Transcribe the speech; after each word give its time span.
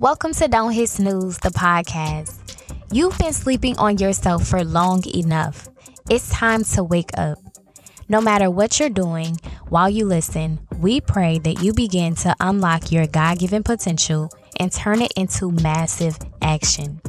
Welcome 0.00 0.32
to 0.34 0.46
Don't 0.46 0.70
Hit 0.70 0.90
Snooze, 0.90 1.38
the 1.38 1.48
podcast. 1.48 2.38
You've 2.92 3.18
been 3.18 3.32
sleeping 3.32 3.76
on 3.78 3.98
yourself 3.98 4.46
for 4.46 4.62
long 4.62 5.02
enough. 5.08 5.68
It's 6.08 6.30
time 6.30 6.62
to 6.76 6.84
wake 6.84 7.10
up. 7.18 7.38
No 8.08 8.20
matter 8.20 8.48
what 8.48 8.78
you're 8.78 8.90
doing 8.90 9.40
while 9.70 9.90
you 9.90 10.04
listen, 10.04 10.60
we 10.78 11.00
pray 11.00 11.40
that 11.40 11.64
you 11.64 11.72
begin 11.72 12.14
to 12.14 12.36
unlock 12.38 12.92
your 12.92 13.08
God 13.08 13.40
given 13.40 13.64
potential 13.64 14.30
and 14.60 14.70
turn 14.70 15.02
it 15.02 15.12
into 15.16 15.50
massive 15.50 16.16
action. 16.40 17.00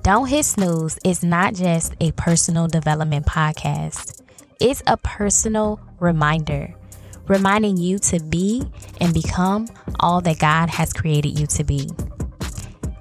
Don't 0.00 0.28
Hit 0.28 0.46
Snooze 0.46 0.98
is 1.04 1.22
not 1.22 1.52
just 1.52 1.94
a 2.00 2.12
personal 2.12 2.68
development 2.68 3.26
podcast, 3.26 4.22
it's 4.62 4.82
a 4.86 4.96
personal 4.96 5.78
reminder, 6.00 6.74
reminding 7.28 7.76
you 7.76 7.98
to 7.98 8.18
be 8.18 8.62
and 8.98 9.12
become 9.12 9.68
all 10.00 10.22
that 10.22 10.38
God 10.38 10.70
has 10.70 10.94
created 10.94 11.38
you 11.38 11.46
to 11.48 11.64
be. 11.64 11.90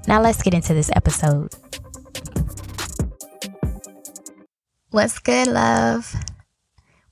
Now 0.05 0.21
let's 0.21 0.43
get 0.43 0.53
into 0.53 0.73
this 0.73 0.91
episode. 0.95 1.53
What's 4.89 5.17
good, 5.19 5.47
love? 5.47 6.13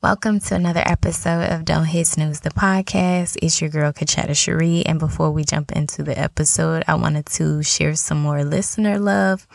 Welcome 0.04 0.42
to 0.42 0.56
another 0.56 0.84
episode 0.86 1.50
of 1.50 1.64
Don't 1.64 1.86
Hit 1.86 2.08
Snooze, 2.08 2.42
the 2.42 2.50
podcast. 2.50 3.38
It's 3.42 3.62
your 3.62 3.70
girl, 3.70 3.94
Kachetta 3.94 4.36
Cherie. 4.36 4.86
And 4.86 5.00
before 5.00 5.32
we 5.32 5.46
jump 5.46 5.72
into 5.72 6.04
the 6.04 6.20
episode, 6.20 6.84
I 6.86 6.96
wanted 6.96 7.28
to 7.28 7.64
share 7.64 7.96
some 7.96 8.22
more 8.22 8.44
listener 8.44 9.00
love. 9.00 9.48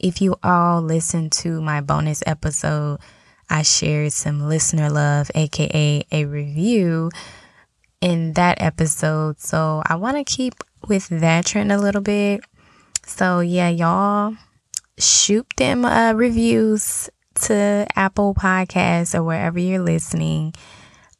If 0.00 0.20
you 0.20 0.34
all 0.42 0.82
listened 0.82 1.30
to 1.32 1.60
my 1.60 1.82
bonus 1.82 2.22
episode, 2.26 2.98
I 3.48 3.62
shared 3.62 4.12
some 4.12 4.48
listener 4.48 4.90
love, 4.90 5.30
aka 5.36 6.04
a 6.10 6.24
review 6.24 7.10
in 8.00 8.32
that 8.32 8.60
episode. 8.60 9.38
So 9.40 9.82
I 9.86 9.94
want 9.94 10.16
to 10.16 10.24
keep 10.24 10.54
with 10.88 11.08
that 11.08 11.46
trend 11.46 11.70
a 11.70 11.78
little 11.78 12.02
bit. 12.02 12.40
So 13.06 13.40
yeah, 13.40 13.68
y'all 13.68 14.36
shoot 14.98 15.46
them 15.56 15.84
uh, 15.84 16.12
reviews 16.12 17.10
to 17.34 17.86
Apple 17.96 18.34
Podcasts 18.34 19.14
or 19.14 19.22
wherever 19.22 19.58
you're 19.58 19.82
listening. 19.82 20.54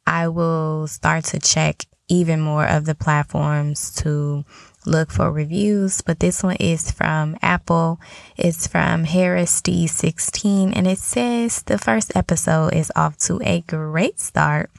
I 0.05 0.27
will 0.27 0.87
start 0.87 1.25
to 1.25 1.39
check 1.39 1.85
even 2.07 2.41
more 2.41 2.65
of 2.67 2.85
the 2.85 2.95
platforms 2.95 3.93
to 3.95 4.43
look 4.85 5.11
for 5.11 5.31
reviews, 5.31 6.01
but 6.01 6.19
this 6.19 6.43
one 6.43 6.57
is 6.57 6.91
from 6.91 7.37
Apple. 7.41 7.99
It's 8.37 8.67
from 8.67 9.05
Harris 9.05 9.61
D16 9.61 10.73
and 10.75 10.87
it 10.87 10.99
says 10.99 11.63
the 11.63 11.77
first 11.77 12.15
episode 12.15 12.73
is 12.73 12.91
off 12.95 13.17
to 13.19 13.39
a 13.43 13.61
great 13.61 14.19
start. 14.19 14.69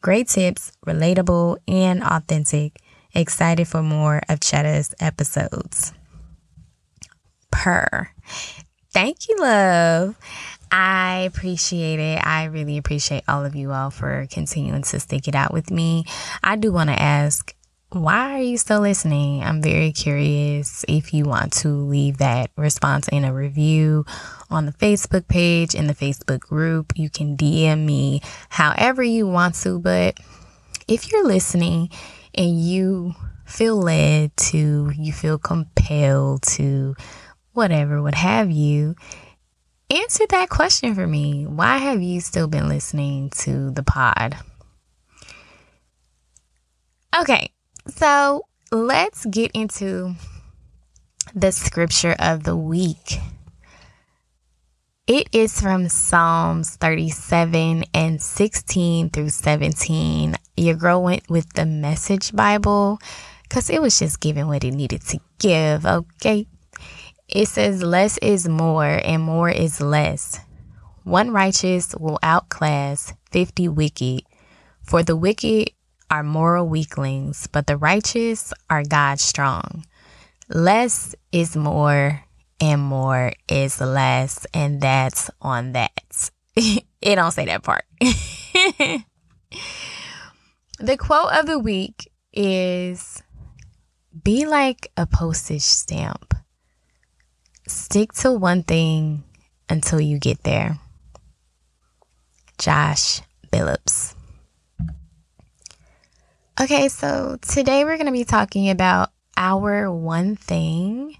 Great 0.00 0.28
tips, 0.28 0.72
relatable 0.86 1.58
and 1.68 2.02
authentic. 2.02 2.80
Excited 3.14 3.68
for 3.68 3.82
more 3.82 4.22
of 4.28 4.40
Chetta's 4.40 4.94
episodes 4.98 5.92
per. 7.54 8.10
Thank 8.92 9.28
you, 9.28 9.36
love. 9.38 10.16
I 10.70 11.20
appreciate 11.20 12.00
it. 12.00 12.26
I 12.26 12.44
really 12.44 12.78
appreciate 12.78 13.22
all 13.28 13.44
of 13.44 13.54
you 13.54 13.70
all 13.70 13.90
for 13.90 14.26
continuing 14.28 14.82
to 14.82 15.00
stick 15.00 15.28
it 15.28 15.36
out 15.36 15.52
with 15.52 15.70
me. 15.70 16.04
I 16.42 16.56
do 16.56 16.72
want 16.72 16.90
to 16.90 17.00
ask, 17.00 17.54
why 17.90 18.34
are 18.34 18.42
you 18.42 18.58
still 18.58 18.80
listening? 18.80 19.44
I'm 19.44 19.62
very 19.62 19.92
curious 19.92 20.84
if 20.88 21.14
you 21.14 21.26
want 21.26 21.52
to 21.58 21.68
leave 21.68 22.18
that 22.18 22.50
response 22.56 23.06
in 23.08 23.24
a 23.24 23.32
review 23.32 24.04
on 24.50 24.66
the 24.66 24.72
Facebook 24.72 25.28
page, 25.28 25.76
in 25.76 25.86
the 25.86 25.94
Facebook 25.94 26.40
group. 26.40 26.92
You 26.96 27.08
can 27.08 27.36
DM 27.36 27.84
me 27.84 28.20
however 28.48 29.04
you 29.04 29.28
want 29.28 29.54
to, 29.56 29.78
but 29.78 30.18
if 30.88 31.12
you're 31.12 31.26
listening 31.26 31.90
and 32.34 32.60
you 32.60 33.14
feel 33.44 33.76
led 33.76 34.36
to, 34.36 34.90
you 34.96 35.12
feel 35.12 35.38
compelled 35.38 36.42
to 36.42 36.96
whatever, 37.54 38.02
what 38.02 38.14
have 38.14 38.50
you, 38.50 38.94
answer 39.90 40.26
that 40.28 40.50
question 40.50 40.94
for 40.94 41.06
me. 41.06 41.46
Why 41.46 41.78
have 41.78 42.02
you 42.02 42.20
still 42.20 42.48
been 42.48 42.68
listening 42.68 43.30
to 43.38 43.70
the 43.70 43.82
pod? 43.82 44.36
Okay, 47.18 47.50
so 47.88 48.42
let's 48.72 49.24
get 49.26 49.52
into 49.52 50.14
the 51.34 51.52
scripture 51.52 52.16
of 52.18 52.42
the 52.42 52.56
week. 52.56 53.18
It 55.06 55.28
is 55.32 55.60
from 55.60 55.88
Psalms 55.88 56.76
37 56.76 57.84
and 57.92 58.22
16 58.22 59.10
through 59.10 59.28
17. 59.28 60.34
Your 60.56 60.74
girl 60.76 61.02
went 61.02 61.28
with 61.28 61.52
the 61.52 61.66
Message 61.66 62.34
Bible 62.34 62.98
because 63.42 63.68
it 63.68 63.82
was 63.82 63.98
just 63.98 64.20
giving 64.20 64.46
what 64.46 64.64
it 64.64 64.72
needed 64.72 65.02
to 65.02 65.20
give, 65.38 65.84
okay? 65.84 66.46
It 67.34 67.48
says, 67.48 67.82
less 67.82 68.16
is 68.18 68.48
more 68.48 69.00
and 69.04 69.20
more 69.20 69.50
is 69.50 69.80
less. 69.80 70.38
One 71.02 71.32
righteous 71.32 71.92
will 71.96 72.20
outclass 72.22 73.12
50 73.32 73.66
wicked. 73.68 74.22
For 74.84 75.02
the 75.02 75.16
wicked 75.16 75.70
are 76.08 76.22
moral 76.22 76.68
weaklings, 76.68 77.48
but 77.48 77.66
the 77.66 77.76
righteous 77.76 78.52
are 78.70 78.84
God 78.84 79.18
strong. 79.18 79.84
Less 80.48 81.16
is 81.32 81.56
more 81.56 82.22
and 82.60 82.80
more 82.80 83.32
is 83.48 83.80
less, 83.80 84.46
and 84.54 84.80
that's 84.80 85.28
on 85.42 85.72
that. 85.72 86.30
it 86.56 86.84
don't 87.02 87.32
say 87.32 87.46
that 87.46 87.64
part. 87.64 87.84
the 90.78 90.96
quote 90.96 91.32
of 91.32 91.46
the 91.46 91.58
week 91.58 92.12
is 92.32 93.24
be 94.22 94.46
like 94.46 94.92
a 94.96 95.04
postage 95.06 95.62
stamp 95.62 96.33
stick 97.66 98.12
to 98.14 98.32
one 98.32 98.62
thing 98.62 99.24
until 99.68 100.00
you 100.00 100.18
get 100.18 100.42
there. 100.42 100.78
Josh 102.58 103.20
Billups. 103.52 104.14
Okay, 106.60 106.88
so 106.88 107.36
today 107.42 107.84
we're 107.84 107.96
going 107.96 108.06
to 108.06 108.12
be 108.12 108.24
talking 108.24 108.70
about 108.70 109.10
our 109.36 109.90
one 109.90 110.36
thing. 110.36 111.16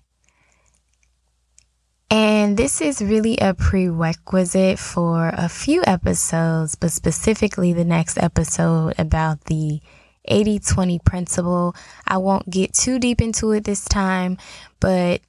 And 2.10 2.56
this 2.56 2.80
is 2.80 3.02
really 3.02 3.36
a 3.38 3.54
prerequisite 3.54 4.78
for 4.78 5.32
a 5.34 5.48
few 5.48 5.82
episodes, 5.84 6.76
but 6.76 6.92
specifically 6.92 7.72
the 7.72 7.84
next 7.84 8.18
episode 8.18 8.94
about 8.98 9.46
the 9.46 9.80
80 10.26 10.60
20 10.60 10.98
principle. 11.00 11.74
I 12.06 12.18
won't 12.18 12.48
get 12.48 12.72
too 12.72 12.98
deep 12.98 13.20
into 13.20 13.50
it 13.52 13.64
this 13.64 13.84
time, 13.84 14.38
but 14.78 15.20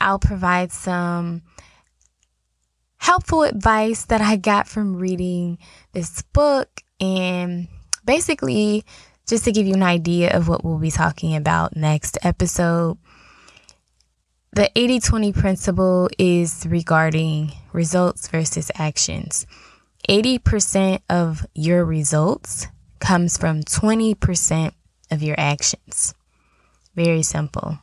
I'll 0.00 0.18
provide 0.18 0.72
some 0.72 1.42
helpful 2.98 3.42
advice 3.42 4.04
that 4.06 4.20
I 4.20 4.36
got 4.36 4.68
from 4.68 4.96
reading 4.96 5.58
this 5.92 6.22
book 6.22 6.82
and 7.00 7.68
basically 8.04 8.84
just 9.26 9.44
to 9.44 9.52
give 9.52 9.66
you 9.66 9.74
an 9.74 9.82
idea 9.82 10.36
of 10.36 10.48
what 10.48 10.64
we'll 10.64 10.78
be 10.78 10.90
talking 10.90 11.36
about 11.36 11.76
next 11.76 12.18
episode. 12.22 12.98
The 14.52 14.70
80 14.74 15.00
20 15.00 15.32
principle 15.32 16.08
is 16.18 16.66
regarding 16.66 17.52
results 17.72 18.28
versus 18.28 18.70
actions. 18.74 19.46
80% 20.08 21.00
of 21.10 21.46
your 21.54 21.84
results 21.84 22.66
comes 22.98 23.36
from 23.36 23.62
20% 23.62 24.72
of 25.10 25.22
your 25.22 25.36
actions. 25.38 26.14
Very 26.94 27.22
simple. 27.22 27.78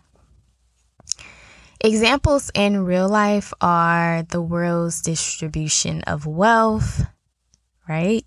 Examples 1.85 2.49
in 2.55 2.83
real 2.83 3.07
life 3.07 3.53
are 3.61 4.23
the 4.23 4.41
world's 4.41 5.03
distribution 5.03 6.01
of 6.07 6.25
wealth, 6.25 7.05
right? 7.87 8.25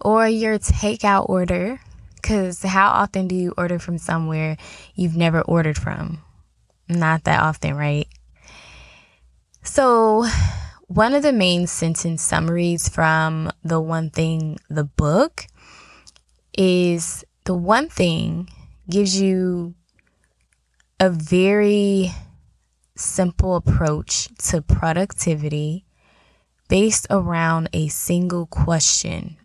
Or 0.00 0.26
your 0.26 0.58
takeout 0.58 1.28
order. 1.28 1.78
Because 2.16 2.60
how 2.64 2.88
often 2.88 3.28
do 3.28 3.36
you 3.36 3.54
order 3.56 3.78
from 3.78 3.98
somewhere 3.98 4.56
you've 4.96 5.16
never 5.16 5.42
ordered 5.42 5.78
from? 5.78 6.24
Not 6.88 7.22
that 7.22 7.40
often, 7.40 7.76
right? 7.76 8.08
So, 9.62 10.26
one 10.88 11.14
of 11.14 11.22
the 11.22 11.32
main 11.32 11.68
sentence 11.68 12.20
summaries 12.20 12.88
from 12.88 13.52
the 13.62 13.80
one 13.80 14.10
thing, 14.10 14.58
the 14.68 14.82
book, 14.82 15.46
is 16.52 17.24
the 17.44 17.54
one 17.54 17.88
thing 17.88 18.50
gives 18.90 19.20
you 19.20 19.76
a 20.98 21.10
very 21.10 22.12
simple 22.98 23.56
approach 23.56 24.28
to 24.38 24.60
productivity 24.60 25.84
based 26.68 27.06
around 27.10 27.68
a 27.72 27.88
single 27.88 28.46
question 28.46 29.36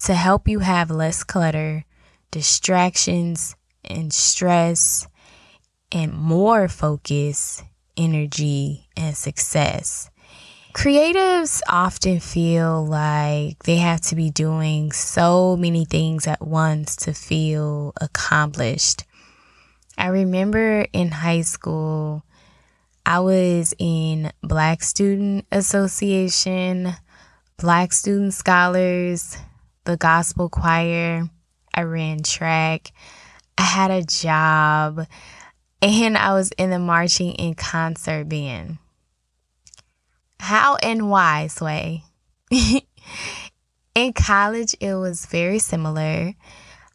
to 0.00 0.14
help 0.14 0.48
you 0.48 0.58
have 0.58 0.90
less 0.90 1.24
clutter, 1.24 1.84
distractions, 2.30 3.56
and 3.84 4.12
stress, 4.12 5.06
and 5.90 6.12
more 6.12 6.68
focus, 6.68 7.62
energy, 7.96 8.88
and 8.96 9.16
success. 9.16 10.10
Creatives 10.74 11.60
often 11.68 12.18
feel 12.18 12.84
like 12.84 13.62
they 13.62 13.76
have 13.76 14.00
to 14.00 14.16
be 14.16 14.28
doing 14.28 14.90
so 14.90 15.56
many 15.56 15.84
things 15.84 16.26
at 16.26 16.44
once 16.44 16.96
to 16.96 17.14
feel 17.14 17.92
accomplished. 18.00 19.04
I 19.96 20.08
remember 20.08 20.86
in 20.92 21.10
high 21.10 21.42
school, 21.42 22.24
I 23.06 23.20
was 23.20 23.74
in 23.78 24.32
Black 24.42 24.82
Student 24.82 25.46
Association, 25.52 26.94
Black 27.58 27.92
Student 27.92 28.34
Scholars, 28.34 29.36
the 29.84 29.96
Gospel 29.96 30.48
Choir. 30.48 31.28
I 31.74 31.82
ran 31.82 32.22
track. 32.22 32.92
I 33.58 33.62
had 33.62 33.90
a 33.90 34.02
job. 34.02 35.06
And 35.82 36.16
I 36.16 36.32
was 36.32 36.50
in 36.52 36.70
the 36.70 36.78
marching 36.78 37.36
and 37.36 37.56
concert 37.56 38.28
band. 38.28 38.78
How 40.40 40.76
and 40.76 41.10
why, 41.10 41.48
Sway? 41.48 42.04
in 43.94 44.12
college, 44.14 44.74
it 44.80 44.94
was 44.94 45.26
very 45.26 45.58
similar. 45.58 46.34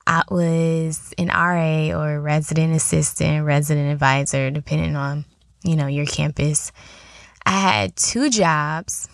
I 0.10 0.24
was 0.32 1.14
an 1.20 1.28
RA 1.28 1.96
or 1.96 2.20
resident 2.20 2.76
assistant, 2.76 3.46
resident 3.46 3.94
advisor, 3.94 4.50
depending 4.50 4.96
on, 4.96 5.24
you 5.64 5.76
know, 5.76 5.86
your 5.86 6.08
campus. 6.08 6.72
I 7.46 7.52
had 7.52 7.96
two 7.96 8.32
jobs, 8.32 9.08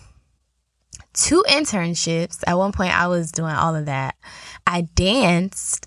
two 1.12 1.44
internships. 1.50 2.42
At 2.46 2.56
one 2.56 2.72
point, 2.72 2.98
I 2.98 3.08
was 3.08 3.30
doing 3.30 3.54
all 3.54 3.74
of 3.74 3.84
that. 3.84 4.14
I 4.66 4.88
danced. 4.94 5.86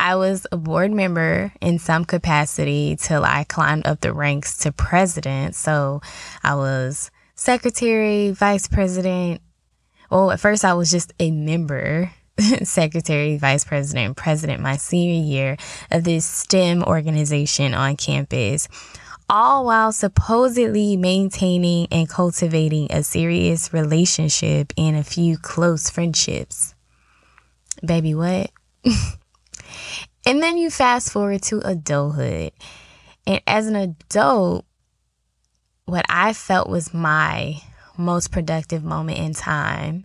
I 0.00 0.16
was 0.16 0.48
a 0.50 0.56
board 0.56 0.90
member 0.90 1.52
in 1.60 1.78
some 1.78 2.04
capacity 2.04 2.96
till 2.96 3.24
I 3.24 3.44
climbed 3.44 3.86
up 3.86 4.00
the 4.00 4.12
ranks 4.12 4.58
to 4.58 4.72
president. 4.72 5.54
So 5.54 6.00
I 6.42 6.56
was 6.56 7.12
secretary, 7.36 8.32
vice 8.32 8.66
president. 8.66 9.42
Well, 10.10 10.32
at 10.32 10.40
first 10.40 10.64
I 10.64 10.74
was 10.74 10.90
just 10.90 11.12
a 11.20 11.30
member 11.30 12.10
secretary, 12.62 13.36
vice 13.36 13.64
president, 13.64 14.16
president 14.16 14.60
my 14.60 14.76
senior 14.76 15.22
year 15.22 15.56
of 15.90 16.04
this 16.04 16.24
STEM 16.24 16.82
organization 16.82 17.74
on 17.74 17.96
campus, 17.96 18.68
all 19.28 19.64
while 19.64 19.92
supposedly 19.92 20.96
maintaining 20.96 21.86
and 21.90 22.08
cultivating 22.08 22.90
a 22.90 23.02
serious 23.02 23.72
relationship 23.72 24.72
and 24.76 24.96
a 24.96 25.04
few 25.04 25.38
close 25.38 25.90
friendships. 25.90 26.74
Baby, 27.84 28.14
what? 28.14 28.50
and 30.26 30.42
then 30.42 30.58
you 30.58 30.70
fast 30.70 31.12
forward 31.12 31.42
to 31.42 31.60
adulthood. 31.66 32.52
And 33.26 33.40
as 33.46 33.66
an 33.66 33.76
adult, 33.76 34.64
what 35.84 36.04
I 36.08 36.32
felt 36.32 36.68
was 36.68 36.94
my 36.94 37.60
most 37.96 38.32
productive 38.32 38.82
moment 38.82 39.18
in 39.18 39.34
time 39.34 40.04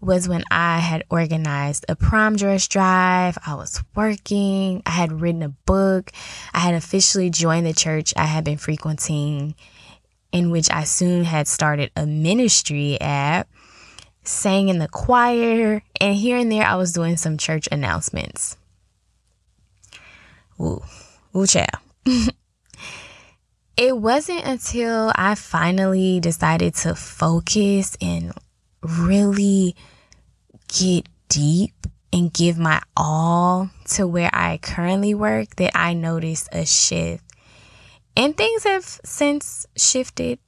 was 0.00 0.28
when 0.28 0.44
I 0.50 0.78
had 0.78 1.04
organized 1.10 1.84
a 1.88 1.96
prom 1.96 2.36
dress 2.36 2.68
drive. 2.68 3.38
I 3.46 3.54
was 3.54 3.82
working. 3.94 4.82
I 4.86 4.90
had 4.90 5.20
written 5.20 5.42
a 5.42 5.48
book. 5.48 6.12
I 6.52 6.58
had 6.58 6.74
officially 6.74 7.30
joined 7.30 7.66
the 7.66 7.72
church 7.72 8.12
I 8.16 8.26
had 8.26 8.44
been 8.44 8.58
frequenting, 8.58 9.54
in 10.32 10.50
which 10.50 10.70
I 10.70 10.84
soon 10.84 11.24
had 11.24 11.48
started 11.48 11.90
a 11.96 12.06
ministry 12.06 13.00
at, 13.00 13.44
sang 14.24 14.68
in 14.68 14.78
the 14.78 14.88
choir, 14.88 15.82
and 16.00 16.14
here 16.14 16.36
and 16.36 16.50
there 16.50 16.66
I 16.66 16.76
was 16.76 16.92
doing 16.92 17.16
some 17.16 17.38
church 17.38 17.68
announcements. 17.72 18.56
Ooh, 20.60 20.82
ooh, 21.34 21.46
child. 21.46 21.68
it 23.76 23.96
wasn't 23.96 24.44
until 24.44 25.12
I 25.14 25.34
finally 25.34 26.20
decided 26.20 26.74
to 26.76 26.94
focus 26.94 27.96
and 28.00 28.32
really 28.84 29.74
get 30.68 31.08
deep 31.28 31.72
and 32.12 32.32
give 32.32 32.58
my 32.58 32.80
all 32.96 33.70
to 33.84 34.06
where 34.06 34.30
I 34.32 34.58
currently 34.58 35.14
work 35.14 35.56
that 35.56 35.76
I 35.76 35.94
noticed 35.94 36.48
a 36.52 36.64
shift. 36.64 37.24
And 38.16 38.36
things 38.36 38.62
have 38.64 38.84
since 38.84 39.66
shifted 39.76 40.38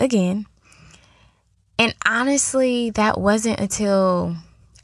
again. 0.00 0.46
And 1.78 1.94
honestly, 2.04 2.90
that 2.90 3.20
wasn't 3.20 3.60
until 3.60 4.36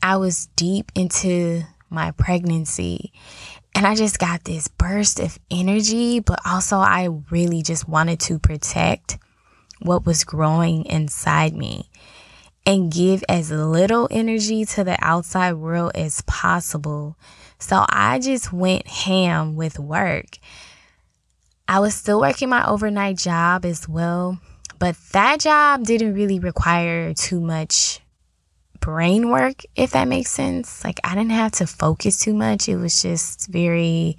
I 0.02 0.16
was 0.16 0.46
deep 0.54 0.92
into 0.94 1.62
my 1.90 2.12
pregnancy. 2.12 3.12
And 3.74 3.86
I 3.86 3.94
just 3.94 4.18
got 4.18 4.44
this 4.44 4.68
burst 4.68 5.20
of 5.20 5.38
energy, 5.50 6.20
but 6.20 6.38
also 6.46 6.78
I 6.78 7.08
really 7.30 7.62
just 7.62 7.88
wanted 7.88 8.20
to 8.20 8.38
protect 8.38 9.18
what 9.80 10.06
was 10.06 10.24
growing 10.24 10.84
inside 10.86 11.54
me 11.54 11.88
and 12.66 12.92
give 12.92 13.24
as 13.28 13.50
little 13.50 14.08
energy 14.10 14.64
to 14.64 14.84
the 14.84 14.96
outside 15.00 15.54
world 15.54 15.92
as 15.94 16.22
possible. 16.22 17.16
So 17.58 17.84
I 17.88 18.18
just 18.18 18.52
went 18.52 18.86
ham 18.86 19.56
with 19.56 19.78
work. 19.78 20.38
I 21.66 21.80
was 21.80 21.94
still 21.94 22.20
working 22.20 22.48
my 22.48 22.66
overnight 22.66 23.18
job 23.18 23.64
as 23.64 23.88
well, 23.88 24.38
but 24.78 24.96
that 25.12 25.40
job 25.40 25.84
didn't 25.84 26.14
really 26.14 26.38
require 26.38 27.12
too 27.14 27.40
much 27.40 28.00
brain 28.80 29.28
work, 29.28 29.62
if 29.76 29.90
that 29.90 30.08
makes 30.08 30.30
sense. 30.30 30.84
Like 30.84 31.00
I 31.04 31.14
didn't 31.14 31.30
have 31.30 31.52
to 31.52 31.66
focus 31.66 32.18
too 32.18 32.34
much. 32.34 32.68
It 32.68 32.76
was 32.76 33.02
just 33.02 33.48
very 33.48 34.16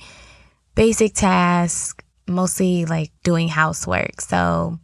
basic 0.75 1.13
tasks, 1.13 2.03
mostly 2.27 2.85
like 2.85 3.11
doing 3.23 3.47
housework. 3.47 4.21
So 4.21 4.79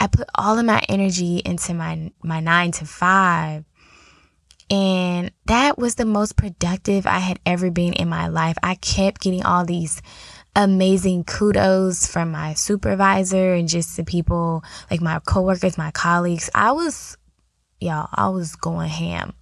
I 0.00 0.06
put 0.06 0.28
all 0.34 0.58
of 0.58 0.64
my 0.64 0.82
energy 0.88 1.42
into 1.44 1.74
my 1.74 2.10
my 2.22 2.40
9 2.40 2.72
to 2.72 2.86
5 2.86 3.64
and 4.70 5.32
that 5.46 5.78
was 5.78 5.96
the 5.96 6.04
most 6.04 6.36
productive 6.36 7.06
I 7.06 7.18
had 7.18 7.40
ever 7.44 7.70
been 7.70 7.92
in 7.92 8.08
my 8.08 8.28
life. 8.28 8.56
I 8.62 8.76
kept 8.76 9.20
getting 9.20 9.44
all 9.44 9.64
these 9.64 10.00
amazing 10.54 11.24
kudos 11.24 12.06
from 12.06 12.30
my 12.30 12.54
supervisor 12.54 13.54
and 13.54 13.68
just 13.68 13.96
the 13.96 14.04
people 14.04 14.62
like 14.90 15.00
my 15.00 15.20
coworkers, 15.26 15.76
my 15.76 15.90
colleagues. 15.90 16.50
I 16.54 16.72
was 16.72 17.16
y'all, 17.80 18.08
I 18.12 18.28
was 18.28 18.54
going 18.56 18.88
ham. 18.88 19.34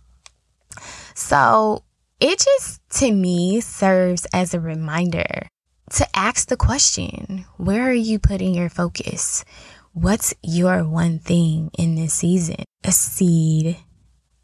So, 1.14 1.82
it 2.20 2.38
just 2.38 2.80
to 3.00 3.12
me 3.12 3.60
serves 3.60 4.26
as 4.32 4.54
a 4.54 4.60
reminder 4.60 5.48
to 5.90 6.06
ask 6.14 6.48
the 6.48 6.56
question, 6.56 7.46
where 7.56 7.88
are 7.88 7.92
you 7.92 8.18
putting 8.18 8.54
your 8.54 8.68
focus? 8.68 9.44
What's 10.00 10.32
your 10.44 10.84
one 10.84 11.18
thing 11.18 11.72
in 11.76 11.96
this 11.96 12.14
season? 12.14 12.62
A 12.84 12.92
seed 12.92 13.78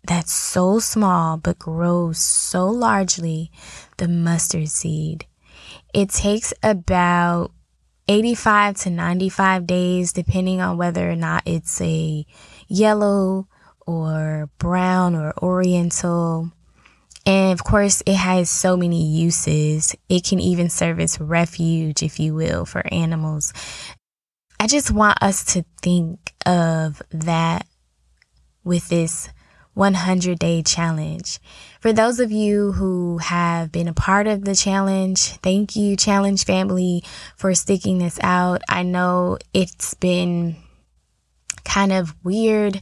that's 0.03 0.33
so 0.33 0.81
small 0.81 1.37
but 1.37 1.61
grows 1.61 2.19
so 2.19 2.67
largely, 2.67 3.53
the 3.99 4.09
mustard 4.09 4.69
seed. 4.69 5.27
It 5.95 6.09
takes 6.09 6.53
about 6.61 7.53
85 8.09 8.79
to 8.79 8.91
95 8.91 9.65
days, 9.65 10.13
depending 10.13 10.61
on 10.61 10.77
whether 10.77 11.09
or 11.09 11.15
not 11.15 11.45
it's 11.47 11.81
a 11.81 12.27
yellow 12.67 13.47
or 13.87 14.51
brown 14.59 15.15
or 15.15 15.35
oriental. 15.39 16.51
And 17.27 17.53
of 17.53 17.63
course, 17.63 18.03
it 18.07 18.17
has 18.17 18.51
so 18.51 18.77
many 18.77 19.07
uses. 19.07 19.95
It 20.09 20.25
can 20.25 20.41
even 20.41 20.69
serve 20.69 20.99
as 20.99 21.21
refuge, 21.21 22.03
if 22.03 22.19
you 22.19 22.35
will, 22.35 22.65
for 22.65 22.83
animals. 22.93 23.53
I 24.65 24.67
just 24.67 24.91
want 24.91 25.23
us 25.23 25.45
to 25.53 25.65
think 25.83 26.33
of 26.47 27.03
that 27.11 27.67
with 28.65 28.89
this 28.89 29.29
100 29.75 30.39
day 30.39 30.63
challenge. 30.63 31.39
For 31.81 31.93
those 31.93 32.19
of 32.19 32.33
you 32.33 32.73
who 32.73 33.19
have 33.19 33.71
been 33.71 33.89
a 33.89 33.93
part 33.93 34.27
of 34.27 34.47
the 34.47 34.55
challenge, 34.55 35.37
thank 35.43 35.77
you, 35.77 35.97
challenge 35.97 36.47
family, 36.47 37.05
for 37.37 37.55
sticking 37.55 37.99
this 37.99 38.19
out. 38.23 38.63
I 38.67 38.85
know 38.85 39.37
it's 39.53 39.93
been 39.93 40.57
kind 41.67 41.93
of 41.93 42.15
weird 42.25 42.81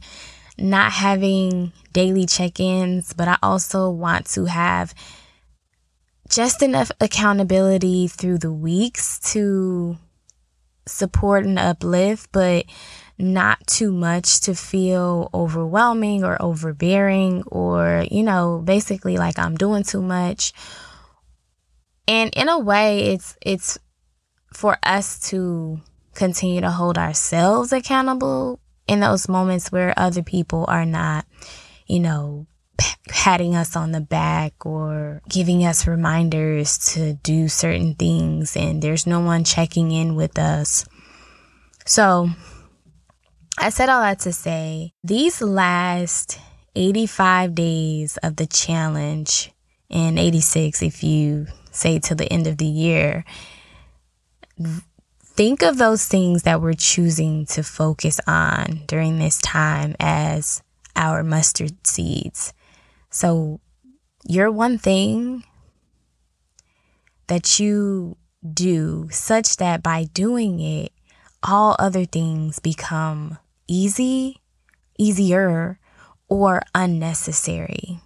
not 0.57 0.93
having 0.93 1.73
daily 1.91 2.25
check 2.25 2.61
ins, 2.61 3.11
but 3.11 3.27
I 3.27 3.37
also 3.43 3.89
want 3.89 4.27
to 4.27 4.45
have 4.45 4.95
just 6.29 6.63
enough 6.63 6.91
accountability 7.01 8.07
through 8.07 8.37
the 8.37 8.53
weeks 8.53 9.19
to 9.33 9.97
support 10.85 11.45
and 11.45 11.59
uplift, 11.59 12.29
but 12.31 12.65
not 13.17 13.65
too 13.67 13.91
much 13.91 14.41
to 14.41 14.55
feel 14.55 15.29
overwhelming 15.33 16.23
or 16.23 16.41
overbearing 16.41 17.43
or, 17.43 18.05
you 18.09 18.23
know, 18.23 18.61
basically 18.63 19.17
like 19.17 19.37
I'm 19.37 19.55
doing 19.55 19.83
too 19.83 20.01
much. 20.01 20.53
And 22.07 22.33
in 22.35 22.49
a 22.49 22.59
way, 22.59 23.13
it's, 23.13 23.37
it's 23.41 23.77
for 24.53 24.77
us 24.83 25.29
to 25.29 25.79
continue 26.15 26.61
to 26.61 26.71
hold 26.71 26.97
ourselves 26.97 27.71
accountable 27.71 28.59
in 28.87 28.99
those 28.99 29.29
moments 29.29 29.71
where 29.71 29.93
other 29.97 30.21
people 30.21 30.65
are 30.67 30.85
not, 30.85 31.25
you 31.87 31.99
know, 31.99 32.45
patting 33.07 33.55
us 33.55 33.75
on 33.75 33.91
the 33.91 34.01
back 34.01 34.65
or 34.65 35.21
giving 35.29 35.65
us 35.65 35.87
reminders 35.87 36.77
to 36.93 37.13
do 37.15 37.47
certain 37.47 37.95
things 37.95 38.55
and 38.55 38.81
there's 38.81 39.07
no 39.07 39.19
one 39.19 39.43
checking 39.43 39.91
in 39.91 40.15
with 40.15 40.37
us. 40.39 40.85
So 41.85 42.29
I 43.57 43.69
said 43.69 43.89
all 43.89 44.01
that 44.01 44.19
to 44.21 44.33
say 44.33 44.93
these 45.03 45.41
last 45.41 46.39
85 46.75 47.55
days 47.55 48.17
of 48.17 48.35
the 48.37 48.47
challenge 48.47 49.51
and 49.89 50.17
86 50.17 50.81
if 50.81 51.03
you 51.03 51.47
say 51.71 51.99
to 51.99 52.15
the 52.15 52.31
end 52.31 52.47
of 52.47 52.57
the 52.57 52.65
year 52.65 53.25
think 55.35 55.63
of 55.63 55.77
those 55.77 56.05
things 56.07 56.43
that 56.43 56.61
we're 56.61 56.73
choosing 56.73 57.45
to 57.47 57.63
focus 57.63 58.19
on 58.27 58.83
during 58.87 59.17
this 59.17 59.41
time 59.41 59.95
as 59.99 60.61
our 60.95 61.23
mustard 61.23 61.85
seeds. 61.85 62.53
So, 63.13 63.59
your 64.27 64.49
one 64.49 64.79
thing 64.79 65.43
that 67.27 67.59
you 67.59 68.17
do 68.43 69.07
such 69.11 69.57
that 69.57 69.83
by 69.83 70.05
doing 70.05 70.59
it, 70.59 70.91
all 71.43 71.75
other 71.77 72.05
things 72.05 72.57
become 72.57 73.37
easy, 73.67 74.41
easier, 74.97 75.79
or 76.27 76.63
unnecessary. 76.73 77.99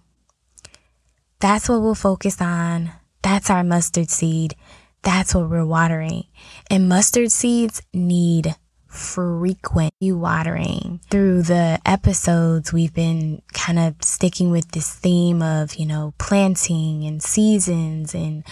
That's 1.40 1.70
what 1.70 1.80
we'll 1.80 1.94
focus 1.94 2.42
on. 2.42 2.92
That's 3.22 3.48
our 3.48 3.64
mustard 3.64 4.10
seed. 4.10 4.56
That's 5.00 5.34
what 5.34 5.48
we're 5.48 5.64
watering. 5.64 6.24
And 6.70 6.86
mustard 6.86 7.32
seeds 7.32 7.80
need 7.94 8.56
frequent 8.98 9.94
watering. 10.00 11.00
Through 11.10 11.42
the 11.42 11.80
episodes, 11.86 12.72
we've 12.72 12.94
been 12.94 13.42
kind 13.52 13.78
of 13.78 13.94
sticking 14.02 14.50
with 14.50 14.72
this 14.72 14.92
theme 14.92 15.42
of, 15.42 15.76
you 15.76 15.86
know, 15.86 16.14
planting 16.18 17.04
and 17.04 17.22
seasons 17.22 18.14
and 18.14 18.44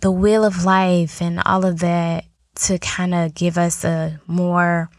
the 0.00 0.10
wheel 0.10 0.44
of 0.44 0.64
life 0.64 1.20
and 1.20 1.40
all 1.44 1.64
of 1.64 1.80
that 1.80 2.24
to 2.54 2.78
kind 2.78 3.14
of 3.14 3.34
give 3.34 3.56
us 3.56 3.84
a 3.84 4.20
more 4.26 4.90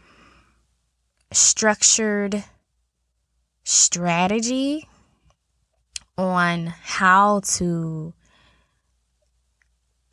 structured 1.32 2.42
strategy 3.64 4.88
on 6.18 6.66
how 6.66 7.40
to 7.40 8.12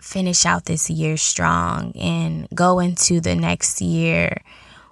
finish 0.07 0.45
out 0.45 0.65
this 0.65 0.89
year 0.89 1.17
strong 1.17 1.91
and 1.97 2.47
go 2.55 2.79
into 2.79 3.19
the 3.19 3.35
next 3.35 3.81
year 3.81 4.41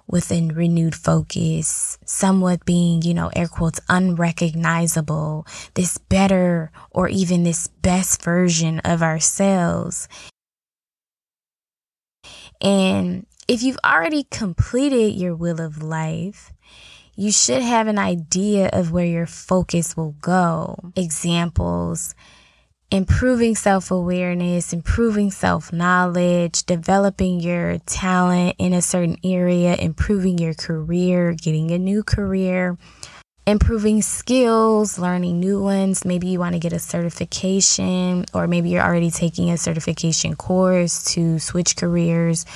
with 0.06 0.30
a 0.30 0.48
renewed 0.48 0.94
focus, 0.94 1.98
somewhat 2.04 2.64
being, 2.64 3.02
you 3.02 3.14
know, 3.14 3.30
air 3.34 3.48
quotes, 3.48 3.80
unrecognizable, 3.88 5.46
this 5.74 5.98
better 5.98 6.70
or 6.90 7.08
even 7.08 7.42
this 7.42 7.66
best 7.66 8.22
version 8.22 8.78
of 8.80 9.02
ourselves. 9.02 10.06
And 12.60 13.26
if 13.48 13.62
you've 13.62 13.78
already 13.84 14.24
completed 14.24 15.14
your 15.14 15.34
wheel 15.34 15.60
of 15.60 15.82
life, 15.82 16.52
you 17.16 17.32
should 17.32 17.62
have 17.62 17.88
an 17.88 17.98
idea 17.98 18.68
of 18.72 18.92
where 18.92 19.06
your 19.06 19.26
focus 19.26 19.96
will 19.96 20.14
go. 20.20 20.92
Examples 20.94 22.14
improving 22.90 23.56
self 23.56 23.90
awareness, 23.90 24.72
improving 24.72 25.30
self 25.30 25.72
knowledge, 25.72 26.64
developing 26.64 27.40
your 27.40 27.78
talent 27.78 28.56
in 28.58 28.72
a 28.72 28.82
certain 28.82 29.16
area, 29.24 29.74
improving 29.76 30.38
your 30.38 30.54
career, 30.54 31.32
getting 31.32 31.70
a 31.70 31.78
new 31.78 32.02
career, 32.02 32.78
improving 33.46 34.02
skills, 34.02 34.98
learning 34.98 35.40
new 35.40 35.62
ones. 35.62 36.04
Maybe 36.04 36.28
you 36.28 36.38
want 36.38 36.54
to 36.54 36.60
get 36.60 36.72
a 36.72 36.78
certification, 36.78 38.24
or 38.32 38.46
maybe 38.46 38.70
you're 38.70 38.84
already 38.84 39.10
taking 39.10 39.50
a 39.50 39.58
certification 39.58 40.36
course 40.36 41.04
to 41.14 41.38
switch 41.38 41.76
careers, 41.76 42.46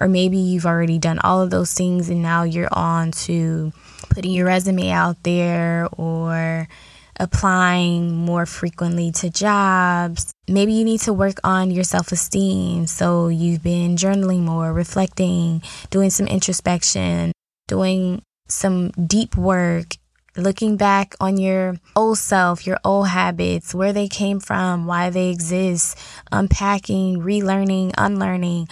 or 0.00 0.08
maybe 0.08 0.38
you've 0.38 0.66
already 0.66 0.98
done 0.98 1.18
all 1.20 1.40
of 1.40 1.50
those 1.50 1.74
things 1.74 2.08
and 2.08 2.22
now 2.22 2.44
you're 2.44 2.72
on 2.72 3.10
to 3.12 3.72
putting 4.08 4.32
your 4.32 4.46
resume 4.46 4.90
out 4.90 5.22
there 5.22 5.88
or 5.92 6.68
applying 7.20 8.16
more 8.16 8.46
frequently 8.46 9.12
to 9.12 9.28
jobs. 9.30 10.32
Maybe 10.48 10.72
you 10.72 10.84
need 10.84 11.00
to 11.02 11.12
work 11.12 11.38
on 11.44 11.70
your 11.70 11.84
self 11.84 12.10
esteem. 12.10 12.86
So 12.86 13.28
you've 13.28 13.62
been 13.62 13.96
journaling 13.96 14.40
more, 14.40 14.72
reflecting, 14.72 15.62
doing 15.90 16.10
some 16.10 16.26
introspection, 16.26 17.32
doing 17.68 18.22
some 18.48 18.90
deep 18.92 19.36
work, 19.36 19.96
looking 20.36 20.76
back 20.76 21.14
on 21.20 21.36
your 21.36 21.76
old 21.94 22.18
self, 22.18 22.66
your 22.66 22.78
old 22.84 23.08
habits, 23.08 23.74
where 23.74 23.92
they 23.92 24.08
came 24.08 24.40
from, 24.40 24.86
why 24.86 25.10
they 25.10 25.28
exist, 25.28 25.98
unpacking, 26.32 27.20
relearning, 27.20 27.92
unlearning. 27.98 28.66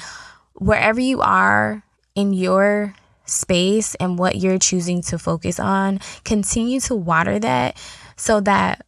Wherever 0.55 1.01
you 1.01 1.21
are 1.21 1.85
in 2.15 2.33
your 2.33 2.95
space 3.27 3.95
and 3.97 4.19
what 4.19 4.37
you're 4.37 4.59
choosing 4.59 5.03
to 5.03 5.19
focus 5.19 5.61
on, 5.61 6.01
continue 6.25 6.81
to 6.81 6.95
water 6.95 7.39
that 7.39 7.77
so 8.19 8.41
that 8.41 8.85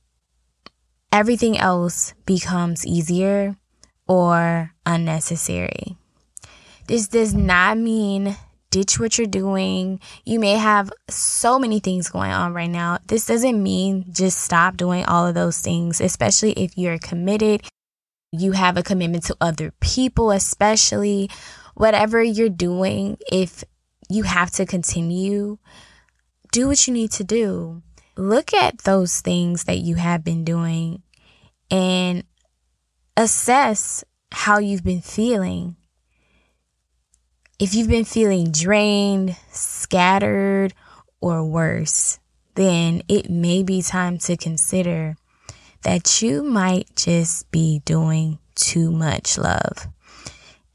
everything 1.12 1.56
else 1.56 2.12
becomes 2.26 2.86
easier 2.86 3.56
or 4.06 4.74
unnecessary. 4.84 5.96
This 6.88 7.08
does 7.08 7.32
not 7.32 7.78
mean 7.78 8.36
ditch 8.70 8.98
what 8.98 9.16
you're 9.16 9.26
doing. 9.26 10.00
You 10.24 10.40
may 10.40 10.54
have 10.54 10.92
so 11.08 11.58
many 11.58 11.78
things 11.78 12.08
going 12.08 12.32
on 12.32 12.52
right 12.52 12.70
now. 12.70 12.98
This 13.06 13.26
doesn't 13.26 13.62
mean 13.62 14.06
just 14.10 14.38
stop 14.38 14.76
doing 14.76 15.04
all 15.04 15.26
of 15.26 15.34
those 15.34 15.60
things, 15.60 16.00
especially 16.00 16.52
if 16.52 16.76
you're 16.76 16.98
committed. 16.98 17.62
You 18.32 18.52
have 18.52 18.76
a 18.76 18.82
commitment 18.82 19.24
to 19.24 19.36
other 19.40 19.72
people, 19.80 20.32
especially 20.32 21.30
whatever 21.74 22.22
you're 22.22 22.48
doing. 22.48 23.16
If 23.30 23.62
you 24.08 24.24
have 24.24 24.50
to 24.52 24.66
continue, 24.66 25.58
do 26.50 26.66
what 26.66 26.86
you 26.86 26.92
need 26.92 27.12
to 27.12 27.24
do 27.24 27.82
look 28.20 28.52
at 28.52 28.78
those 28.78 29.20
things 29.20 29.64
that 29.64 29.78
you 29.78 29.96
have 29.96 30.22
been 30.22 30.44
doing 30.44 31.02
and 31.70 32.24
assess 33.16 34.04
how 34.32 34.58
you've 34.58 34.84
been 34.84 35.00
feeling. 35.00 35.76
If 37.58 37.74
you've 37.74 37.88
been 37.88 38.04
feeling 38.04 38.52
drained, 38.52 39.36
scattered, 39.50 40.72
or 41.20 41.44
worse, 41.44 42.18
then 42.54 43.02
it 43.08 43.30
may 43.30 43.62
be 43.62 43.82
time 43.82 44.18
to 44.18 44.36
consider 44.36 45.16
that 45.82 46.22
you 46.22 46.42
might 46.42 46.94
just 46.96 47.50
be 47.50 47.80
doing 47.84 48.38
too 48.54 48.90
much 48.90 49.38
love. 49.38 49.88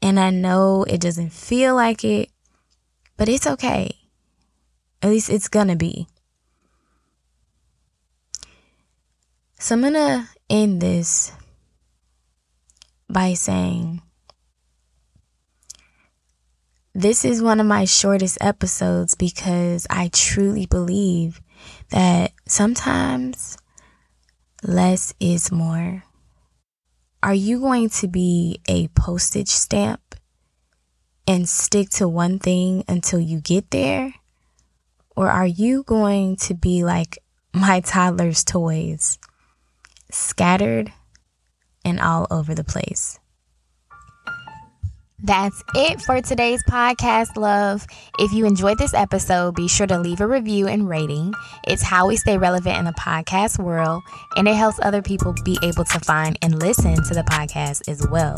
And 0.02 0.18
I 0.18 0.30
know 0.30 0.84
it 0.84 1.00
doesn't 1.00 1.32
feel 1.32 1.74
like 1.74 2.04
it, 2.04 2.30
but 3.16 3.28
it's 3.28 3.46
okay. 3.46 3.96
At 5.02 5.10
least 5.10 5.30
it's 5.30 5.48
gonna 5.48 5.76
be. 5.76 6.08
So 9.58 9.74
I'm 9.74 9.80
going 9.80 9.94
to 9.94 10.28
end 10.50 10.82
this 10.82 11.32
by 13.08 13.32
saying 13.32 14.02
this 16.94 17.24
is 17.24 17.42
one 17.42 17.58
of 17.58 17.66
my 17.66 17.86
shortest 17.86 18.36
episodes 18.42 19.14
because 19.14 19.86
I 19.88 20.10
truly 20.12 20.66
believe 20.66 21.40
that 21.90 22.32
sometimes 22.46 23.56
less 24.62 25.14
is 25.20 25.50
more. 25.50 26.04
Are 27.22 27.34
you 27.34 27.58
going 27.58 27.88
to 27.90 28.08
be 28.08 28.60
a 28.68 28.88
postage 28.88 29.48
stamp 29.48 30.14
and 31.26 31.48
stick 31.48 31.88
to 31.90 32.06
one 32.06 32.38
thing 32.38 32.84
until 32.88 33.20
you 33.20 33.40
get 33.40 33.70
there? 33.70 34.14
Or 35.16 35.30
are 35.30 35.46
you 35.46 35.82
going 35.82 36.36
to 36.36 36.54
be 36.54 36.84
like 36.84 37.18
my 37.54 37.80
toddler's 37.80 38.44
toys? 38.44 39.18
Scattered 40.10 40.92
and 41.84 42.00
all 42.00 42.26
over 42.30 42.54
the 42.54 42.64
place. 42.64 43.18
That's 45.22 45.62
it 45.74 46.00
for 46.02 46.20
today's 46.20 46.62
podcast, 46.64 47.36
love. 47.36 47.86
If 48.18 48.32
you 48.32 48.44
enjoyed 48.44 48.76
this 48.76 48.92
episode, 48.92 49.54
be 49.54 49.66
sure 49.66 49.86
to 49.86 49.98
leave 49.98 50.20
a 50.20 50.26
review 50.26 50.68
and 50.68 50.88
rating. 50.88 51.32
It's 51.66 51.82
how 51.82 52.06
we 52.06 52.16
stay 52.16 52.36
relevant 52.36 52.76
in 52.76 52.84
the 52.84 52.92
podcast 52.92 53.58
world, 53.58 54.02
and 54.36 54.46
it 54.46 54.54
helps 54.54 54.78
other 54.82 55.00
people 55.00 55.34
be 55.42 55.58
able 55.62 55.84
to 55.84 56.00
find 56.00 56.38
and 56.42 56.60
listen 56.60 56.96
to 56.96 57.14
the 57.14 57.24
podcast 57.30 57.88
as 57.88 58.06
well. 58.08 58.36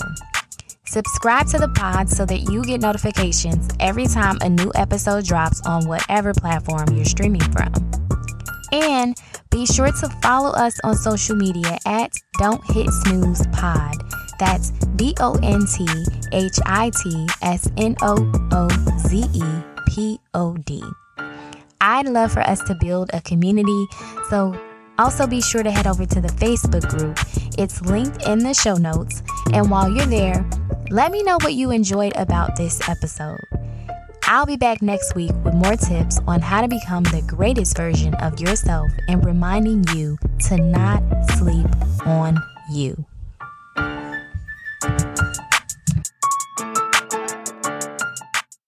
Subscribe 0.86 1.48
to 1.48 1.58
the 1.58 1.68
pod 1.68 2.08
so 2.08 2.24
that 2.24 2.50
you 2.50 2.64
get 2.64 2.80
notifications 2.80 3.68
every 3.80 4.06
time 4.06 4.38
a 4.40 4.48
new 4.48 4.70
episode 4.74 5.24
drops 5.24 5.60
on 5.66 5.86
whatever 5.86 6.32
platform 6.32 6.88
you're 6.92 7.04
streaming 7.04 7.42
from. 7.52 7.74
And 8.72 9.16
be 9.50 9.66
sure 9.66 9.90
to 9.90 10.08
follow 10.22 10.50
us 10.50 10.78
on 10.84 10.94
social 10.94 11.36
media 11.36 11.78
at 11.86 12.12
Don't 12.38 12.64
Hit 12.72 12.88
Snooze 13.04 13.46
Pod. 13.48 13.96
That's 14.38 14.70
D 14.96 15.14
O 15.20 15.34
N 15.42 15.66
T 15.66 15.86
H 16.32 16.58
I 16.66 16.90
T 17.02 17.26
S 17.42 17.70
N 17.76 17.96
O 18.02 18.30
O 18.52 18.68
Z 18.98 19.24
E 19.32 19.42
P 19.88 20.18
O 20.34 20.56
D. 20.56 20.82
I'd 21.80 22.08
love 22.08 22.32
for 22.32 22.40
us 22.40 22.60
to 22.64 22.74
build 22.74 23.10
a 23.12 23.20
community, 23.20 23.86
so 24.30 24.58
also 24.98 25.26
be 25.26 25.40
sure 25.40 25.62
to 25.62 25.70
head 25.70 25.86
over 25.86 26.04
to 26.06 26.20
the 26.20 26.28
Facebook 26.28 26.88
group. 26.88 27.18
It's 27.56 27.80
linked 27.82 28.26
in 28.26 28.40
the 28.40 28.54
show 28.54 28.74
notes. 28.74 29.22
And 29.52 29.70
while 29.70 29.90
you're 29.90 30.06
there, 30.06 30.48
let 30.90 31.12
me 31.12 31.22
know 31.22 31.38
what 31.40 31.54
you 31.54 31.70
enjoyed 31.70 32.12
about 32.16 32.56
this 32.56 32.86
episode. 32.88 33.40
I'll 34.30 34.44
be 34.44 34.58
back 34.58 34.82
next 34.82 35.14
week 35.14 35.32
with 35.42 35.54
more 35.54 35.74
tips 35.74 36.20
on 36.26 36.42
how 36.42 36.60
to 36.60 36.68
become 36.68 37.02
the 37.04 37.24
greatest 37.26 37.74
version 37.74 38.12
of 38.16 38.38
yourself 38.38 38.90
and 39.08 39.24
reminding 39.24 39.84
you 39.96 40.18
to 40.48 40.58
not 40.58 41.02
sleep 41.30 41.66
on 42.04 42.36
you. 42.70 43.06